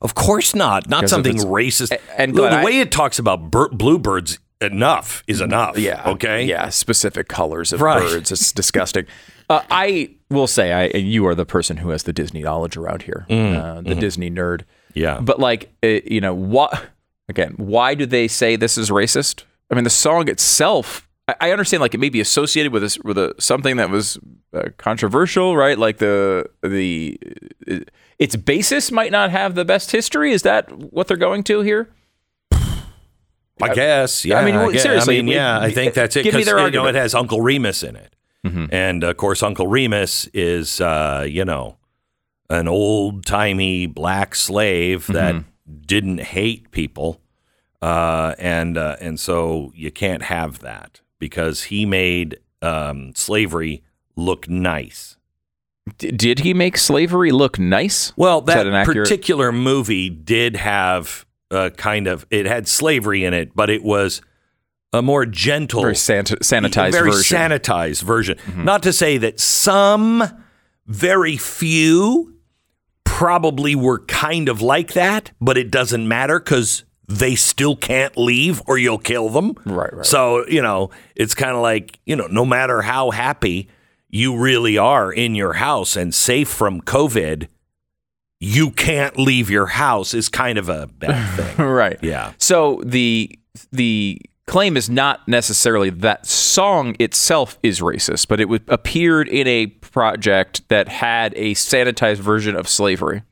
[0.00, 0.88] Of course not.
[0.88, 1.96] Not something racist.
[2.16, 5.78] And the, Glenn, the I- way it talks about bir- bluebirds enough is enough.
[5.78, 6.02] Yeah.
[6.10, 6.44] Okay.
[6.44, 6.68] Yeah.
[6.68, 8.00] Specific colors of Right.
[8.02, 8.32] birds.
[8.32, 9.06] It's disgusting.
[9.50, 12.76] Uh, I will say, I and you are the person who has the Disney knowledge
[12.76, 14.62] around here, uh, the Disney nerd.
[14.94, 15.20] Yeah.
[15.20, 16.86] But like, uh, you know, what?
[17.30, 19.44] Again, why do they say this is racist?
[19.70, 21.07] I mean, the song itself.
[21.28, 24.18] I, I understand, like, it may be associated with a, with a, something that was
[24.52, 25.78] uh, controversial, right?
[25.78, 27.18] Like the the
[27.70, 27.76] uh,
[28.18, 30.32] its basis might not have the best history.
[30.32, 31.90] Is that what they're going to here?
[33.60, 34.24] I guess.
[34.24, 34.38] Yeah.
[34.38, 34.82] I mean, guess.
[34.82, 35.58] seriously, I mean, yeah.
[35.60, 36.22] I think that's it.
[36.22, 38.14] give me 'cause, their you know, it has Uncle Remus in it,
[38.46, 38.66] Mm-hmm.
[38.70, 41.76] and of course, Uncle Remus is, uh, you know,
[42.48, 45.80] an old timey black slave that Mm-hmm.
[45.86, 47.20] didn't hate people,
[47.82, 53.82] uh, and uh, and so you can't have that because he made um, slavery
[54.16, 55.16] look nice.
[55.96, 58.12] D- did he make slavery look nice?
[58.16, 63.54] Well, Is that, particular movie did have a kind of it had slavery in it,
[63.54, 64.20] but it was
[64.92, 67.38] a more gentle, very sant- sanitized very version.
[67.38, 67.52] Mm-hmm.
[67.52, 68.38] sanitized version.
[68.56, 70.24] Not to say that some,
[70.86, 72.34] very few,
[73.04, 78.62] probably were kind of like that, but it doesn't matter because they still can't leave
[78.66, 79.54] or you'll kill them.
[79.64, 80.06] Right, right.
[80.06, 83.68] So you know, it's kind of like you know, no matter how happy
[84.10, 87.48] you really are in your house and safe from COVID.
[88.40, 91.66] You can't leave your house is kind of a bad thing.
[91.66, 91.98] right.
[92.02, 92.32] Yeah.
[92.38, 93.36] So the
[93.72, 99.46] the claim is not necessarily that song itself is racist, but it w- appeared in
[99.48, 103.24] a project that had a sanitized version of slavery.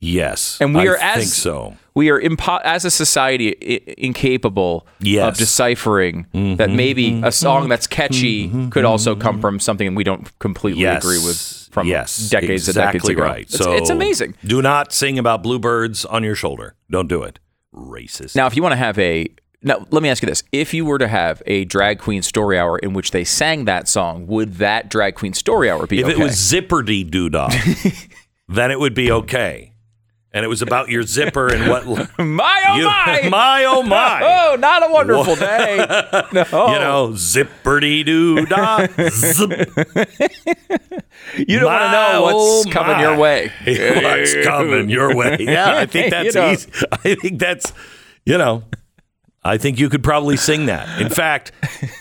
[0.00, 1.76] Yes, And we I are as think so.
[1.94, 3.56] we are impo- as a society
[3.88, 5.20] I- incapable Yes.
[5.20, 5.28] Mm-hmm.
[5.28, 6.26] of deciphering
[6.58, 7.28] that maybe a mm-hmm.
[7.30, 11.18] song that's catchy mm-hmm, mm-hmm, could also come from something we don't completely Yes, agree
[11.24, 13.22] with from yes, decades exactly decades ago.
[13.22, 13.42] right.
[13.42, 14.34] It's, so it's amazing.
[14.44, 16.76] Do not sing about bluebirds on your shoulder.
[16.90, 17.40] Don't do it.
[17.74, 18.36] Racist.
[18.36, 19.26] Now, if you want to have a
[19.62, 22.58] now, let me ask you this: If you were to have a drag queen story
[22.58, 26.04] hour in which they sang that song, would that drag queen story hour be if
[26.04, 26.12] okay?
[26.12, 27.50] it was zipperdy doodah,
[28.48, 29.72] then it would be okay.
[30.34, 31.86] And it was about your zipper and what
[32.18, 33.20] my oh you, my!
[33.30, 34.20] my oh my.
[34.20, 35.76] Oh, not a wonderful day.
[36.32, 36.42] No.
[36.42, 39.10] You know, zipperdy doodah.
[39.10, 39.50] Zip.
[41.48, 43.02] you don't want to know what's oh coming my.
[43.02, 43.52] your way.
[43.64, 45.36] What's coming your way?
[45.38, 46.50] Yeah, I think that's You know.
[46.50, 46.70] easy.
[46.90, 47.72] I think that's,
[48.26, 48.64] you know,
[49.44, 51.00] I think you could probably sing that.
[51.00, 51.52] In fact,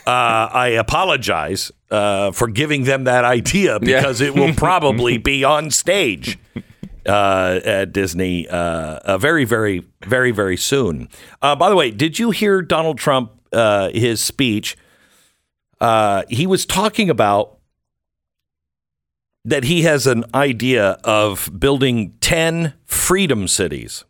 [0.07, 5.69] uh, I apologize uh, for giving them that idea because it will probably be on
[5.69, 6.39] stage
[7.05, 11.09] uh, at Disney uh, uh, very, very, very, very soon.
[11.41, 14.77] Uh, by the way, did you hear Donald Trump, uh, his speech?
[16.29, 17.57] He was talking about
[19.45, 24.05] that he has an idea of building 10 freedom cities.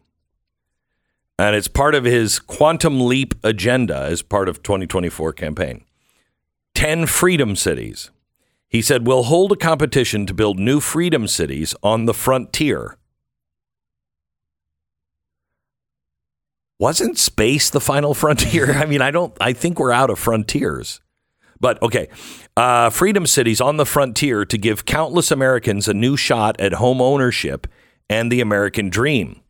[1.40, 5.84] And it's part of his quantum leap agenda as part of 2024 campaign.
[6.76, 8.12] 10 freedom cities.
[8.74, 12.98] He said, We'll hold a competition to build new freedom cities on the frontier.
[16.80, 18.72] Wasn't space the final frontier?
[18.74, 21.00] I mean, I don't, I think we're out of frontiers.
[21.60, 22.10] But okay,
[22.58, 27.00] uh, freedom cities on the frontier to give countless Americans a new shot at home
[27.00, 27.68] ownership
[28.10, 29.42] and the American dream.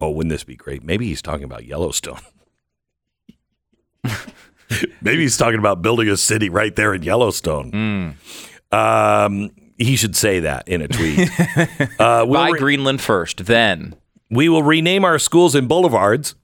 [0.00, 0.84] Oh, wouldn't this be great?
[0.84, 2.20] Maybe he's talking about Yellowstone.
[5.02, 8.14] Maybe he's talking about building a city right there in Yellowstone.
[8.70, 11.28] Um, he should say that in a tweet.
[11.98, 13.94] Uh, we'll Buy re- Greenland first, then.
[14.30, 16.34] we will rename our schools and boulevards,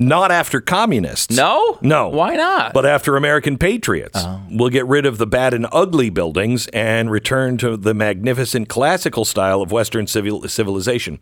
[0.00, 1.36] not after communists.
[1.36, 1.78] No?
[1.82, 2.08] No.
[2.08, 2.72] Why not?
[2.72, 7.58] But after American patriots, we'll get rid of the bad and ugly buildings and return
[7.58, 11.18] to the magnificent classical style of Western civil, civilization.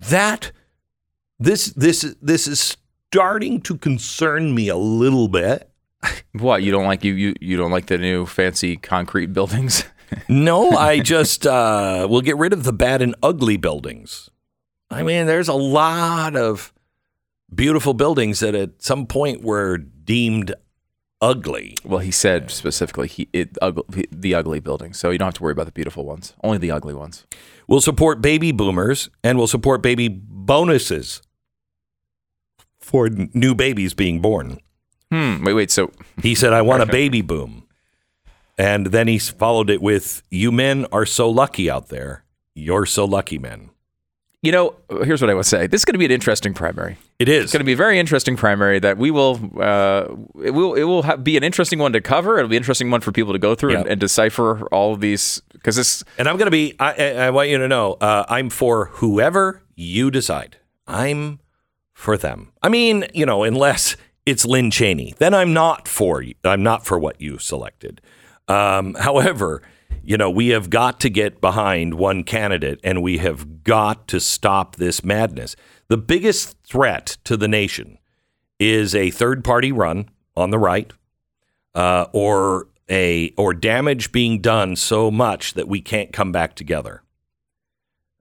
[0.00, 0.52] That
[1.40, 2.76] this this this is
[3.10, 5.70] starting to concern me a little bit.
[6.32, 6.62] what?
[6.62, 9.84] You don't like you you, you don't like the new fancy concrete buildings?
[10.26, 14.30] No, I just uh, we'll get rid of the bad and ugly buildings.
[14.90, 16.72] I mean, there's a lot of
[17.54, 20.54] beautiful buildings that at some point were deemed
[21.20, 21.76] ugly.
[21.84, 24.98] well, he said specifically he it ugly, the ugly buildings.
[24.98, 26.32] So you don't have to worry about the beautiful ones.
[26.42, 27.26] Only the ugly ones.
[27.66, 31.20] We'll support baby boomers and we'll support baby bonuses
[32.88, 34.58] for new babies being born.
[35.12, 35.44] Hmm.
[35.44, 35.70] Wait, wait.
[35.70, 35.90] So
[36.22, 37.64] He said, I want a baby boom.
[38.56, 42.24] And then he followed it with, You men are so lucky out there.
[42.54, 43.70] You're so lucky, men.
[44.42, 44.74] you know,
[45.04, 45.66] here's what I would say.
[45.68, 46.96] This is going to be an interesting primary.
[47.20, 47.44] It is.
[47.44, 49.38] It's going to be a very interesting primary that we will.
[49.60, 50.06] Uh,
[50.42, 50.74] it will.
[50.74, 52.36] It will ha- be an interesting one to cover.
[52.38, 53.92] It'll be an interesting one for people to go through and, Yeah.
[53.92, 56.02] and decipher all of these because this.
[56.18, 58.86] And I'm going to be, I, I, I want you to know, uh, I'm for
[58.94, 60.56] whoever you decide.
[60.86, 61.38] I'm
[61.98, 62.52] for them.
[62.62, 66.34] I mean, you know, unless it's Lynn Cheney, then I'm not for you.
[66.44, 68.00] I'm not for what you selected.
[68.46, 69.62] Um, however,
[70.04, 74.20] you know, we have got to get behind one candidate and we have got to
[74.20, 75.56] stop this madness.
[75.88, 77.98] The biggest threat to the nation
[78.60, 80.92] is a third party run on the right
[81.74, 87.02] uh, or a or damage being done so much that we can't come back together.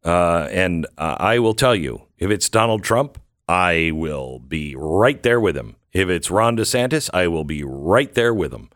[0.04, 5.22] Uh, and uh, I will tell you, if it's Donald Trump, I will be right
[5.24, 5.76] there with him.
[5.94, 8.70] If it's Ron DeSantis, I will be right there with him.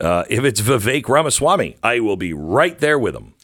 [0.00, 3.34] Uh, if it's Vivek Ramaswamy, I will be right there with him.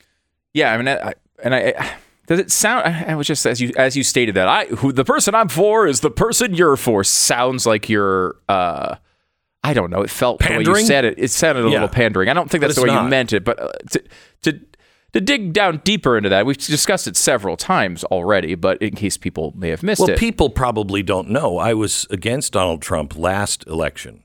[0.55, 1.75] Yeah, I mean, I, and I.
[1.79, 1.91] I
[2.27, 2.87] does it sound?
[2.87, 5.87] I was just as you as you stated that I who the person I'm for
[5.87, 7.05] is the person you're for.
[7.05, 8.35] Sounds like you're.
[8.49, 8.97] uh
[9.63, 10.03] I don't know.
[10.03, 11.19] It felt the way you said it.
[11.19, 11.75] It sounded a Yeah.
[11.75, 12.29] little pandering.
[12.29, 13.45] I don't think that's the way it's you meant it.
[13.45, 14.03] But uh, to
[14.43, 14.61] to
[15.17, 18.55] to dig down deeper into that, we've discussed it several times already.
[18.55, 21.59] But in case people may have missed Well, it, Well, people probably don't know.
[21.59, 24.23] I was against Donald Trump last election.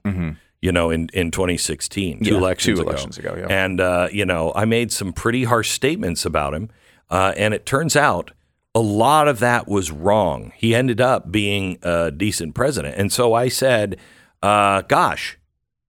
[0.63, 2.33] You know, in, in 2016, two Mm-hmm.
[2.33, 2.89] Yeah, elections two ago.
[2.91, 3.47] elections ago, yeah.
[3.49, 6.69] And uh, you know, I made some pretty harsh statements about him,
[7.09, 8.29] uh, and it turns out
[8.75, 10.51] a lot of that was wrong.
[10.55, 13.97] He ended up being a decent president, and so I said,
[14.43, 15.39] uh, "Gosh,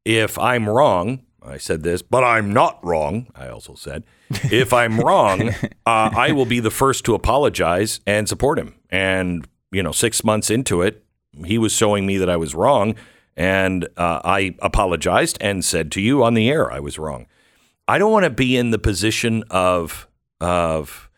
[0.06, 3.26] if I'm wrong." I said this, but I'm not wrong.
[3.34, 4.04] I also said,
[4.44, 5.48] if I'm wrong,
[5.86, 8.74] uh, I will be the first to apologize and support him.
[8.90, 11.04] And, you know, six months into it,
[11.44, 12.94] he was showing me that I was wrong.
[13.36, 17.26] And uh, I apologized and said to you on the air, I was wrong.
[17.88, 20.06] I don't want to be in the position of,
[20.40, 21.10] of,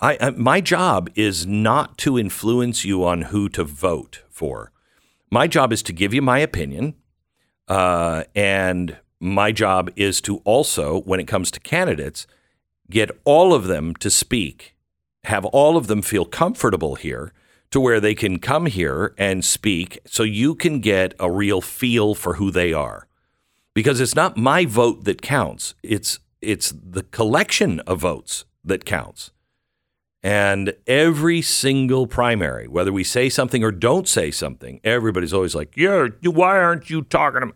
[0.00, 4.72] I, I, my job is not to influence you on who to vote for.
[5.30, 6.94] My job is to give you my opinion.
[7.68, 12.26] Uh, and my job is to also, when it comes to candidates,
[12.90, 14.76] get all of them to speak,
[15.24, 17.32] have all of them feel comfortable here
[17.70, 22.14] to where they can come here and speak so you can get a real feel
[22.14, 23.08] for who they are.
[23.74, 25.74] Because it's not my vote that counts.
[25.82, 29.32] It's it's the collection of votes that counts.
[30.22, 35.76] And every single primary, whether we say something or don't say something, everybody's always like,
[35.76, 37.52] "Yeah, why aren't you talking to me?"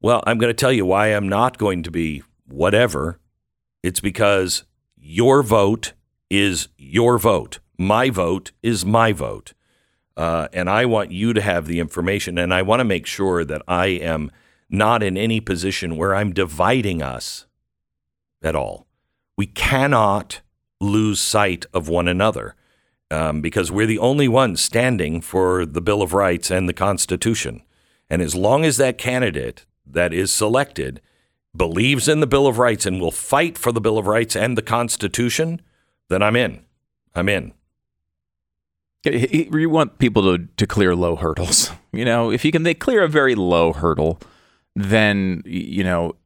[0.00, 3.18] Well, I'm going to tell you why I'm not going to be whatever.
[3.82, 4.64] It's because
[4.96, 5.92] your vote
[6.30, 7.58] is your vote.
[7.76, 9.54] My vote is my vote.
[10.16, 12.38] Uh, and I want you to have the information.
[12.38, 14.30] And I want to make sure that I am
[14.68, 17.46] not in any position where I'm dividing us
[18.42, 18.86] at all.
[19.36, 20.42] We cannot
[20.80, 22.54] lose sight of one another
[23.10, 27.62] um, because we're the only ones standing for the Bill of Rights and the Constitution.
[28.10, 31.00] And as long as that candidate that is selected
[31.56, 34.56] believes in the Bill of Rights and will fight for the Bill of Rights and
[34.56, 35.60] the Constitution,
[36.08, 36.64] then I'm in.
[37.14, 37.52] I'm in.
[39.04, 41.70] You want people to, to clear low hurdles.
[41.90, 44.20] You know, if you can they clear a very low hurdle,
[44.76, 46.16] then you know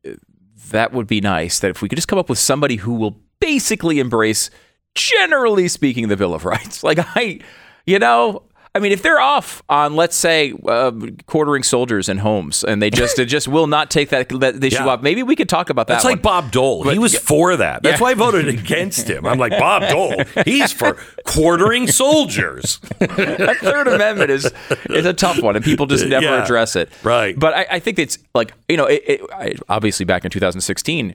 [0.71, 1.61] that would be nice.
[1.61, 4.51] That if we could just come up with somebody who will basically embrace,
[4.97, 6.83] generally speaking, the Bill of Rights.
[6.85, 7.39] Like I,
[7.87, 8.43] you know,
[8.75, 10.93] I mean, if they're off on, let's say, uh,
[11.27, 14.77] quartering soldiers in homes, and they just it just will not take that, that issue
[14.77, 14.87] Yeah.
[14.89, 15.95] up, maybe we could talk about that.
[15.97, 16.23] That's like.
[16.23, 16.85] Bob Dole.
[16.85, 17.83] he But- was for that.
[17.83, 18.03] That's Yeah.
[18.03, 19.27] why I voted against him.
[19.27, 20.15] I'm like, Bob Dole,
[20.47, 20.97] he's for
[21.27, 22.79] quartering soldiers.
[22.99, 24.51] that Third Amendment is
[24.89, 26.89] is a tough one, and people just never address it.
[27.03, 27.39] Right.
[27.39, 31.15] But I, I think it's like you know, it, it, I, obviously back in 2016,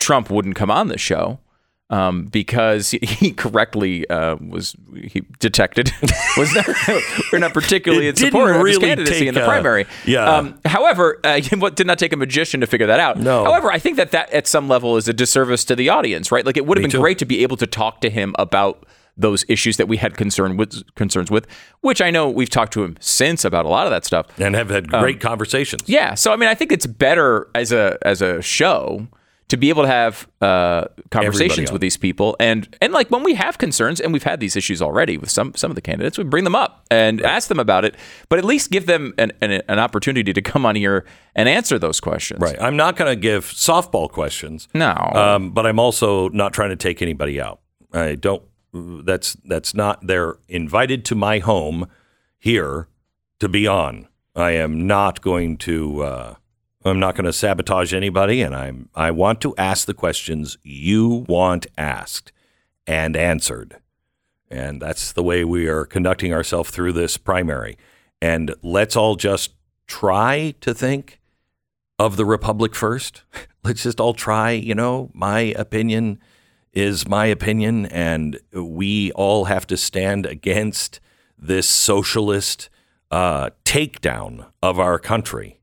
[0.00, 1.38] Trump wouldn't come on the show.
[1.90, 5.90] Um, because he, correctly uh, was he detected
[6.36, 6.68] was not,
[7.32, 9.86] we're not particularly in support of his candidacy take in the primary.
[10.06, 10.36] yeah.
[10.36, 13.18] Um, however, uh, what did not take a magician to figure that out.
[13.18, 13.42] No.
[13.42, 16.46] However, I think that that at some level is a disservice to the audience, right?
[16.46, 17.00] Like it would have been too.
[17.00, 18.86] great to be able to talk to him about
[19.16, 21.46] those issues that we had concern with concerns with,
[21.80, 24.26] which I know we've talked to him since about a lot of that stuff.
[24.38, 25.82] and have had great conversations.
[25.86, 29.08] Yeah, so I mean, I think it's better as a as a show
[29.50, 33.34] to be able to have uh, conversations with these people, and and like when we
[33.34, 36.24] have concerns, and we've had these issues already with some some of the candidates, we
[36.24, 37.96] bring them up and ask them about it,
[38.28, 41.78] but at least give them an, an, an opportunity to come on here and answer
[41.80, 42.40] those questions.
[42.40, 42.56] Right.
[42.60, 44.68] I'm not going to give softball questions.
[44.72, 44.94] No.
[45.14, 47.60] Um, but I'm also not trying to take anybody out.
[47.92, 48.42] I don't.
[48.72, 50.06] That's that's not.
[50.06, 51.88] They're invited to my home
[52.38, 52.86] here
[53.40, 54.06] to be on.
[54.36, 56.02] I am not going to.
[56.02, 56.34] Uh,
[56.84, 58.88] I'm not going to sabotage anybody, and I'm.
[58.94, 62.32] I want to ask the questions you want asked
[62.86, 63.76] and answered,
[64.50, 67.76] and that's the way we are conducting ourselves through this primary.
[68.22, 69.52] And let's all just
[69.86, 71.20] try to think
[71.98, 73.22] of the republic first.
[73.62, 76.18] Let's just all try, you know, my opinion
[76.72, 80.98] is my opinion, and we all have to stand against
[81.38, 82.70] this socialist
[83.10, 85.59] uh, takedown of our country.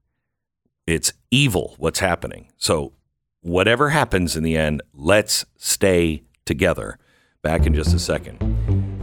[0.88, 2.49] It's evil what's happening.
[2.57, 2.93] So,
[3.41, 6.97] whatever happens in the end, let's stay together.
[7.41, 8.41] Back in just a second.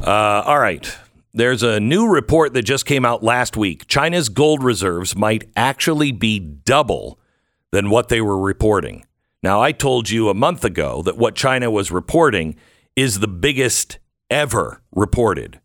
[0.03, 0.97] Uh, all right.
[1.35, 3.87] There's a new report that just came out last week.
[3.87, 7.19] China's gold reserves might actually be double
[7.71, 9.05] than what they were reporting.
[9.43, 12.57] Now, I told you a month ago that what China was reporting
[12.97, 13.99] is the biggest
[14.31, 15.61] ever reported.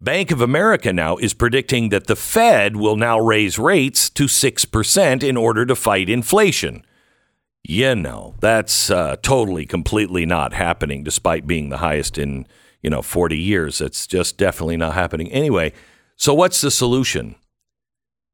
[0.00, 5.22] Bank of America now is predicting that the Fed will now raise rates to 6%
[5.22, 6.84] in order to fight inflation.
[7.62, 12.46] You know, that's uh, totally, completely not happening, despite being the highest in,
[12.82, 13.80] you know, 40 years.
[13.80, 15.32] It's just definitely not happening.
[15.32, 15.72] Anyway,
[16.14, 17.34] so what's the solution?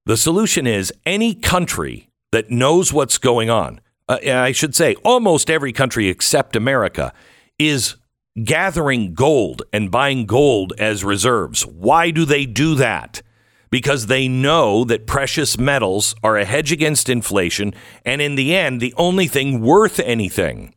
[0.04, 5.48] The solution is any country that knows what's going on, uh, I should say almost
[5.48, 7.12] every country except America,
[7.58, 7.96] is
[8.42, 11.66] gathering gold and buying gold as reserves.
[11.66, 13.22] Why do they do that?
[13.70, 17.74] Because they know that precious metals are a hedge against inflation,
[18.04, 20.74] and in the end, the only thing worth anything.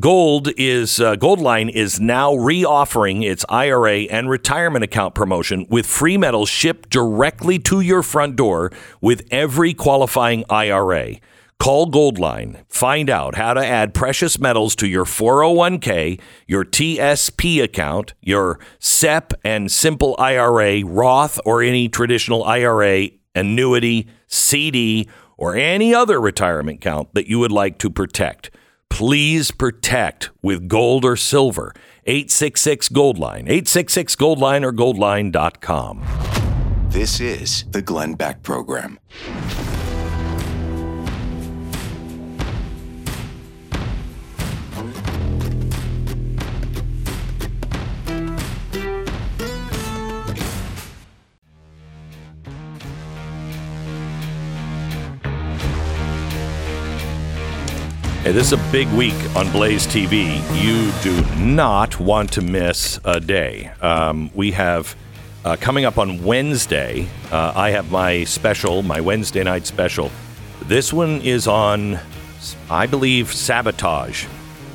[0.00, 6.16] Gold is uh, Goldline is now reoffering its IRA and retirement account promotion with free
[6.16, 8.72] metals shipped directly to your front door
[9.02, 11.16] with every qualifying IRA.
[11.62, 12.64] Call Goldline.
[12.68, 19.32] Find out how to add precious metals to your 401k, your TSP account, your SEP
[19.44, 27.14] and simple IRA, Roth, or any traditional IRA, annuity, CD, or any other retirement account
[27.14, 28.50] that you would like to protect.
[28.90, 31.72] Please protect with gold or silver.
[32.06, 36.02] 866 Goldline, 866 Goldline or goldline.com.
[36.88, 38.98] This is the Glenn Beck Program.
[58.22, 60.38] Hey, this is a big week on Blaze TV.
[60.54, 63.72] You do not want to miss a day.
[63.80, 64.94] Um, we have
[65.44, 67.08] uh, coming up on Wednesday.
[67.32, 70.12] Uh, I have my special, my Wednesday night special.
[70.66, 71.98] This one is on,
[72.70, 74.26] I believe, sabotage.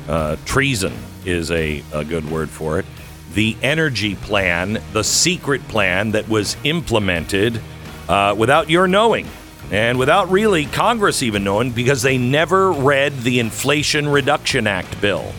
[0.06, 0.92] Uh, treason
[1.24, 2.84] is a, a good word for it.
[3.32, 7.62] The energy plan, the secret plan that was implemented
[8.10, 9.26] uh, without your knowing
[9.70, 15.32] and without really Congress even knowing because they never read the Inflation Reduction Act bill.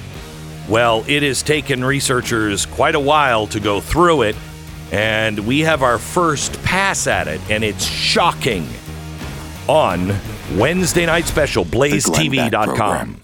[0.68, 4.36] Well, it has taken researchers quite a while to go through it,
[4.92, 8.68] and we have our first pass at it, and it's shocking
[9.68, 10.16] on
[10.58, 13.22] Wednesday night special, blazetv.com.